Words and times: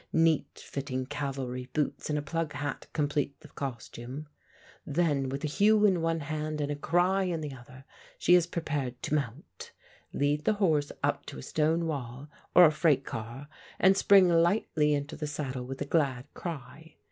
Neat 0.11 0.57
fitting 0.65 1.05
cavalry 1.05 1.69
boots 1.73 2.09
and 2.09 2.17
a 2.17 2.23
plug 2.23 2.53
hat 2.53 2.87
complete 2.91 3.39
the 3.41 3.47
costume. 3.49 4.27
Then, 4.83 5.29
with 5.29 5.43
a 5.43 5.47
hue 5.47 5.85
in 5.85 6.01
one 6.01 6.21
hand 6.21 6.59
and 6.59 6.71
a 6.71 6.75
cry 6.75 7.25
in 7.25 7.41
the 7.41 7.53
other, 7.53 7.85
she 8.17 8.33
is 8.33 8.47
prepared 8.47 8.99
to 9.03 9.13
mount. 9.13 9.73
Lead 10.11 10.43
the 10.45 10.53
horse 10.53 10.91
up 11.03 11.27
to 11.27 11.37
a 11.37 11.43
stone 11.43 11.85
wall 11.85 12.29
or 12.55 12.65
a 12.65 12.71
freight 12.71 13.05
car 13.05 13.47
and 13.77 13.95
spring 13.95 14.27
lightly 14.27 14.95
into 14.95 15.15
the 15.15 15.27
saddle 15.27 15.65
with 15.67 15.83
a 15.83 15.85
glad 15.85 16.25
cry. 16.33 16.95